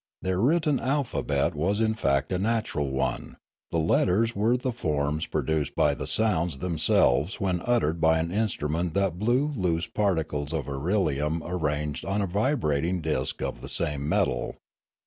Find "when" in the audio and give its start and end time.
7.39-7.61